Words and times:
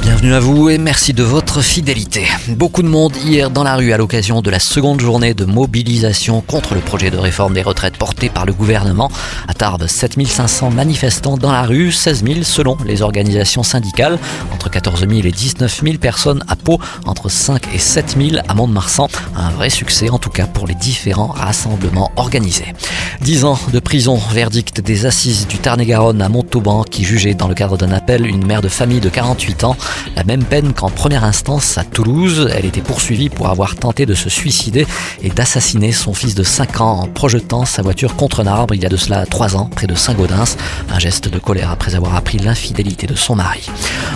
Bienvenue 0.00 0.34
à 0.34 0.40
vous 0.40 0.68
et 0.68 0.78
merci 0.78 1.12
de 1.12 1.22
votre 1.22 1.60
fidélité. 1.60 2.24
Beaucoup 2.48 2.82
de 2.82 2.88
monde 2.88 3.16
hier 3.16 3.50
dans 3.50 3.62
la 3.62 3.76
rue 3.76 3.92
à 3.92 3.96
l'occasion 3.96 4.40
de 4.40 4.50
la 4.50 4.58
seconde 4.58 5.00
journée 5.00 5.34
de 5.34 5.44
mobilisation 5.44 6.40
contre 6.40 6.74
le 6.74 6.80
projet 6.80 7.10
de 7.10 7.18
réforme 7.18 7.54
des 7.54 7.62
retraites 7.62 7.96
porté 7.96 8.28
par 8.28 8.46
le 8.46 8.52
gouvernement. 8.52 9.10
À 9.48 9.54
Tarbes, 9.54 9.86
7500 9.86 10.70
manifestants 10.70 11.36
dans 11.36 11.52
la 11.52 11.62
rue, 11.62 11.92
16 11.92 12.24
000 12.24 12.42
selon 12.42 12.76
les 12.84 13.02
organisations 13.02 13.62
syndicales, 13.62 14.18
entre 14.54 14.70
14 14.70 15.00
000 15.08 15.12
et 15.24 15.32
19 15.32 15.82
000 15.82 15.98
personnes 15.98 16.44
à 16.48 16.56
Pau, 16.56 16.78
entre 17.06 17.28
5 17.28 17.62
et 17.74 17.78
7 17.78 18.16
000 18.18 18.42
à 18.48 18.54
Mont-de-Marsan. 18.54 19.08
Un 19.36 19.50
vrai 19.50 19.70
succès 19.70 20.10
en 20.10 20.18
tout 20.18 20.30
cas 20.30 20.46
pour 20.46 20.66
les 20.66 20.74
différents 20.74 21.28
rassemblements 21.28 22.12
organisés. 22.16 22.74
10 23.22 23.44
ans 23.44 23.58
de 23.72 23.78
prison, 23.80 24.20
verdict 24.32 24.80
des 24.80 25.06
assises 25.06 25.46
du 25.48 25.58
Tarn-et-Garonne 25.58 26.22
à 26.22 26.28
Montauban 26.48 26.82
qui 26.82 27.04
jugeait 27.04 27.34
dans 27.34 27.46
le 27.46 27.52
cadre 27.54 27.76
d'un 27.76 27.92
appel 27.92 28.26
une 28.26 28.46
mère 28.46 28.62
de 28.62 28.68
famille 28.68 29.00
de 29.00 29.10
48 29.10 29.64
ans. 29.64 29.76
La 30.16 30.24
même 30.24 30.42
peine 30.42 30.72
qu'en 30.72 30.88
première 30.88 31.22
instance 31.22 31.76
à 31.76 31.84
Toulouse. 31.84 32.48
Elle 32.56 32.64
était 32.64 32.80
poursuivie 32.80 33.28
pour 33.28 33.48
avoir 33.48 33.74
tenté 33.74 34.06
de 34.06 34.14
se 34.14 34.30
suicider 34.30 34.86
et 35.22 35.28
d'assassiner 35.28 35.92
son 35.92 36.14
fils 36.14 36.34
de 36.34 36.42
5 36.42 36.80
ans 36.80 37.00
en 37.02 37.06
projetant 37.06 37.66
sa 37.66 37.82
voiture 37.82 38.16
contre 38.16 38.40
un 38.40 38.46
arbre 38.46 38.74
il 38.74 38.82
y 38.82 38.86
a 38.86 38.88
de 38.88 38.96
cela 38.96 39.26
3 39.26 39.56
ans 39.56 39.66
près 39.66 39.86
de 39.86 39.94
Saint-Gaudens. 39.94 40.56
Un 40.90 40.98
geste 40.98 41.28
de 41.28 41.38
colère 41.38 41.70
après 41.70 41.94
avoir 41.94 42.14
appris 42.14 42.38
l'infidélité 42.38 43.06
de 43.06 43.14
son 43.14 43.36
mari. 43.36 43.68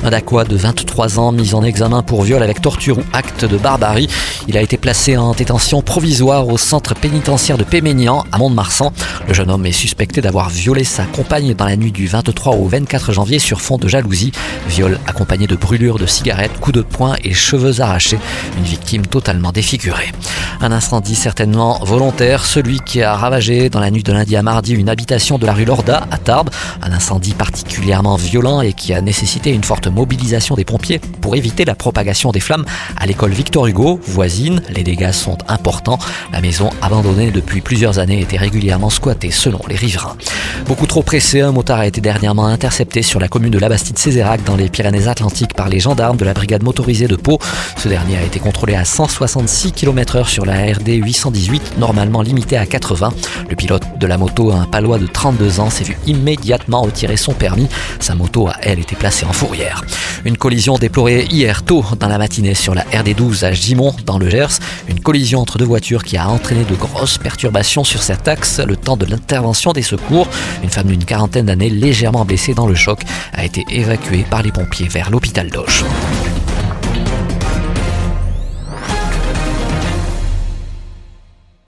Un 0.02 0.08
Dacois 0.08 0.44
de 0.44 0.56
23 0.56 1.18
ans 1.18 1.32
mis 1.32 1.52
en 1.52 1.62
examen 1.62 2.02
pour 2.02 2.22
viol 2.22 2.42
avec 2.42 2.62
torture 2.62 2.96
ou 2.96 3.02
acte 3.12 3.44
de 3.44 3.58
barbarie. 3.58 4.08
Il 4.48 4.56
a 4.56 4.62
été 4.62 4.78
placé 4.78 5.18
en 5.18 5.32
détention 5.32 5.82
provisoire 5.82 6.48
au 6.48 6.56
centre 6.56 6.94
pénitentiaire 6.94 7.58
de 7.58 7.64
Péménian 7.64 8.24
à 8.32 8.38
Mont-de-Marsan. 8.38 8.90
Le 9.28 9.34
jeune 9.34 9.50
homme 9.50 9.66
est 9.66 9.72
suspecté 9.72 10.22
d'avoir 10.22 10.48
violé 10.48 10.84
sa 10.84 11.04
compagne 11.04 11.52
dans 11.52 11.66
la 11.66 11.76
nuit 11.76 11.92
du 11.92 12.08
23 12.24 12.54
au 12.54 12.68
24 12.68 13.12
janvier 13.12 13.40
sur 13.40 13.60
fond 13.60 13.78
de 13.78 13.88
jalousie. 13.88 14.30
Viol 14.68 15.00
accompagné 15.06 15.48
de 15.48 15.56
brûlures 15.56 15.98
de 15.98 16.06
cigarettes, 16.06 16.56
coups 16.60 16.76
de 16.76 16.82
poing 16.82 17.16
et 17.24 17.34
cheveux 17.34 17.80
arrachés. 17.80 18.18
Une 18.56 18.64
victime 18.64 19.06
totalement 19.06 19.50
défigurée. 19.50 20.12
Un 20.64 20.70
incendie 20.70 21.16
certainement 21.16 21.80
volontaire, 21.82 22.46
celui 22.46 22.78
qui 22.78 23.02
a 23.02 23.16
ravagé 23.16 23.68
dans 23.68 23.80
la 23.80 23.90
nuit 23.90 24.04
de 24.04 24.12
lundi 24.12 24.36
à 24.36 24.42
mardi 24.42 24.74
une 24.74 24.88
habitation 24.88 25.36
de 25.36 25.44
la 25.44 25.52
rue 25.52 25.64
Lorda 25.64 26.06
à 26.08 26.18
Tarbes. 26.18 26.50
Un 26.82 26.92
incendie 26.92 27.34
particulièrement 27.34 28.14
violent 28.14 28.60
et 28.60 28.72
qui 28.72 28.94
a 28.94 29.00
nécessité 29.00 29.50
une 29.50 29.64
forte 29.64 29.88
mobilisation 29.88 30.54
des 30.54 30.64
pompiers 30.64 31.00
pour 31.20 31.34
éviter 31.34 31.64
la 31.64 31.74
propagation 31.74 32.30
des 32.30 32.38
flammes 32.38 32.64
à 32.96 33.06
l'école 33.06 33.32
Victor 33.32 33.66
Hugo, 33.66 33.98
voisine. 34.04 34.62
Les 34.68 34.84
dégâts 34.84 35.10
sont 35.10 35.36
importants. 35.48 35.98
La 36.32 36.40
maison 36.40 36.70
abandonnée 36.80 37.32
depuis 37.32 37.60
plusieurs 37.60 37.98
années 37.98 38.20
était 38.20 38.38
régulièrement 38.38 38.90
squattée 38.90 39.32
selon 39.32 39.58
les 39.68 39.74
riverains. 39.74 40.16
Beaucoup 40.66 40.86
trop 40.86 41.02
pressé, 41.02 41.40
un 41.40 41.50
motard 41.50 41.80
a 41.80 41.88
été 41.88 42.00
dernièrement 42.00 42.46
intercepté 42.46 43.02
sur 43.02 43.18
la 43.18 43.26
commune 43.26 43.50
de 43.50 43.58
Labastide-Cézérac 43.58 44.44
dans 44.44 44.54
les 44.54 44.68
Pyrénées-Atlantiques 44.68 45.54
par 45.54 45.68
les 45.68 45.80
gendarmes 45.80 46.16
de 46.16 46.24
la 46.24 46.34
brigade 46.34 46.62
motorisée 46.62 47.08
de 47.08 47.16
Pau. 47.16 47.40
Ce 47.76 47.88
dernier 47.88 48.18
a 48.18 48.22
été 48.22 48.38
contrôlé 48.38 48.76
à 48.76 48.84
166 48.84 49.72
km/h 49.72 50.28
sur 50.28 50.46
la 50.46 50.51
RD 50.54 50.88
818, 50.88 51.78
normalement 51.78 52.22
limitée 52.22 52.56
à 52.56 52.66
80. 52.66 53.12
Le 53.48 53.56
pilote 53.56 53.82
de 53.98 54.06
la 54.06 54.18
moto, 54.18 54.52
un 54.52 54.64
palois 54.64 54.98
de 54.98 55.06
32 55.06 55.60
ans, 55.60 55.70
s'est 55.70 55.84
vu 55.84 55.96
immédiatement 56.06 56.82
retirer 56.82 57.16
son 57.16 57.32
permis. 57.32 57.68
Sa 58.00 58.14
moto 58.14 58.48
a, 58.48 58.56
elle, 58.62 58.78
été 58.78 58.96
placée 58.96 59.24
en 59.26 59.32
fourrière. 59.32 59.84
Une 60.24 60.36
collision 60.36 60.78
déplorée 60.78 61.26
hier 61.30 61.62
tôt 61.62 61.84
dans 61.98 62.08
la 62.08 62.18
matinée 62.18 62.54
sur 62.54 62.74
la 62.74 62.82
RD 62.82 63.14
12 63.16 63.44
à 63.44 63.52
Gimont, 63.52 63.94
dans 64.06 64.18
le 64.18 64.28
Gers. 64.28 64.58
Une 64.88 65.00
collision 65.00 65.40
entre 65.40 65.58
deux 65.58 65.64
voitures 65.64 66.04
qui 66.04 66.16
a 66.16 66.28
entraîné 66.28 66.64
de 66.64 66.74
grosses 66.74 67.18
perturbations 67.18 67.84
sur 67.84 68.02
cet 68.02 68.28
axe 68.28 68.60
le 68.60 68.76
temps 68.76 68.96
de 68.96 69.06
l'intervention 69.06 69.72
des 69.72 69.82
secours. 69.82 70.28
Une 70.62 70.70
femme 70.70 70.86
d'une 70.86 71.04
quarantaine 71.04 71.46
d'années, 71.46 71.70
légèrement 71.70 72.24
blessée 72.24 72.54
dans 72.54 72.66
le 72.66 72.74
choc, 72.74 73.00
a 73.32 73.44
été 73.44 73.64
évacuée 73.70 74.24
par 74.28 74.42
les 74.42 74.52
pompiers 74.52 74.88
vers 74.88 75.10
l'hôpital 75.10 75.50
d'Auch. 75.50 75.84